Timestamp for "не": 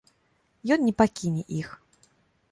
0.87-0.93